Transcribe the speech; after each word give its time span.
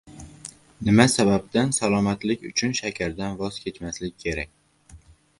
Nima 0.85 1.05
sababdan 1.15 1.73
salomatlik 1.77 2.47
uchun 2.51 2.73
shakardan 2.79 3.35
voz 3.41 3.59
kechmaslik 3.67 4.17
kerak? 4.25 4.97